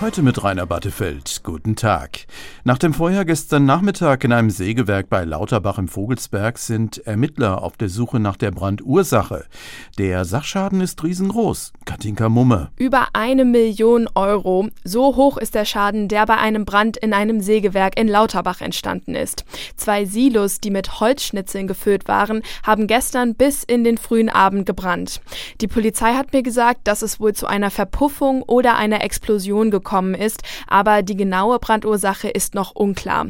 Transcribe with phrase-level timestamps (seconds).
[0.00, 1.42] Heute mit Rainer Battefeld.
[1.44, 2.26] Guten Tag.
[2.64, 7.76] Nach dem Feuer gestern Nachmittag in einem Sägewerk bei Lauterbach im Vogelsberg sind Ermittler auf
[7.76, 9.44] der Suche nach der Brandursache.
[9.96, 11.72] Der Sachschaden ist riesengroß.
[11.84, 12.72] Katinka Mumme.
[12.76, 14.68] Über eine Million Euro.
[14.82, 19.14] So hoch ist der Schaden, der bei einem Brand in einem Sägewerk in Lauterbach entstanden
[19.14, 19.44] ist.
[19.76, 25.20] Zwei Silos, die mit Holzschnitzeln gefüllt waren, haben gestern bis in den frühen Abend gebrannt.
[25.60, 29.83] Die Polizei hat mir gesagt, dass es wohl zu einer Verpuffung oder einer Explosion gekommen
[29.84, 33.26] gekommen ist, aber die genaue Brandursache ist noch unklar.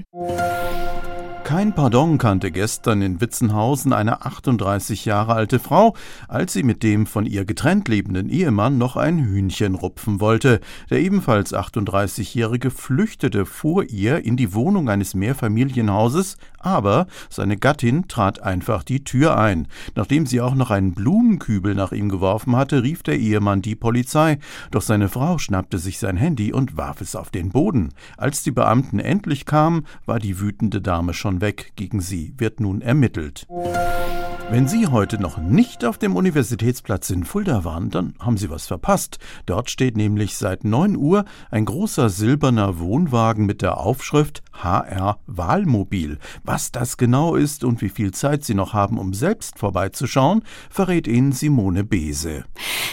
[1.45, 5.95] Kein Pardon kannte gestern in Witzenhausen eine 38 Jahre alte Frau,
[6.27, 10.61] als sie mit dem von ihr getrennt lebenden Ehemann noch ein Hühnchen rupfen wollte.
[10.89, 18.43] Der ebenfalls 38-Jährige flüchtete vor ihr in die Wohnung eines Mehrfamilienhauses, aber seine Gattin trat
[18.43, 19.69] einfach die Tür ein.
[19.95, 24.39] Nachdem sie auch noch einen Blumenkübel nach ihm geworfen hatte, rief der Ehemann die Polizei.
[24.71, 27.91] Doch seine Frau schnappte sich sein Handy und warf es auf den Boden.
[28.17, 31.73] Als die Beamten endlich kamen, war die wütende Dame schon weg.
[31.77, 33.47] Gegen sie wird nun ermittelt.
[34.51, 38.67] Wenn Sie heute noch nicht auf dem Universitätsplatz in Fulda waren, dann haben Sie was
[38.67, 39.19] verpasst.
[39.47, 46.19] Dort steht nämlich seit 9 Uhr ein großer silberner Wohnwagen mit der Aufschrift HR Wahlmobil.
[46.45, 51.07] Was das genau ist und wie viel Zeit Sie noch haben, um selbst vorbeizuschauen, verrät
[51.07, 52.45] Ihnen Simone Bese.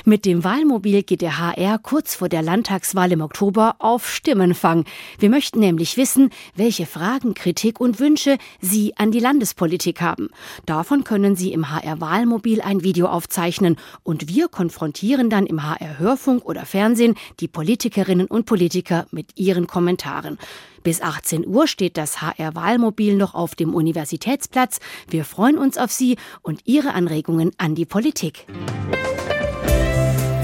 [0.03, 4.85] Mit dem Wahlmobil geht der HR kurz vor der Landtagswahl im Oktober auf Stimmenfang.
[5.19, 10.29] Wir möchten nämlich wissen, welche Fragen, Kritik und Wünsche Sie an die Landespolitik haben.
[10.65, 15.99] Davon können Sie im HR Wahlmobil ein Video aufzeichnen und wir konfrontieren dann im HR
[15.99, 20.37] Hörfunk oder Fernsehen die Politikerinnen und Politiker mit ihren Kommentaren.
[20.83, 24.79] Bis 18 Uhr steht das HR Wahlmobil noch auf dem Universitätsplatz.
[25.07, 28.45] Wir freuen uns auf Sie und Ihre Anregungen an die Politik.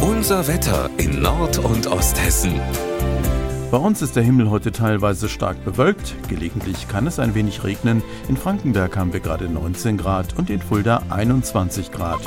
[0.01, 2.59] Unser Wetter in Nord- und Osthessen.
[3.69, 8.01] Bei uns ist der Himmel heute teilweise stark bewölkt, gelegentlich kann es ein wenig regnen.
[8.29, 12.21] In Frankenberg haben wir gerade 19 Grad und in Fulda 21 Grad.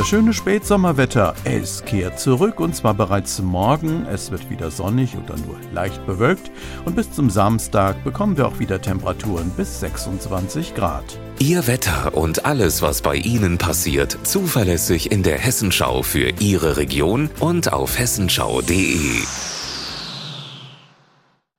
[0.00, 4.06] Das schöne Spätsommerwetter, es kehrt zurück und zwar bereits morgen.
[4.06, 6.50] Es wird wieder sonnig oder nur leicht bewölkt
[6.86, 11.04] und bis zum Samstag bekommen wir auch wieder Temperaturen bis 26 Grad.
[11.38, 17.28] Ihr Wetter und alles, was bei Ihnen passiert, zuverlässig in der Hessenschau für Ihre Region
[17.38, 19.18] und auf hessenschau.de.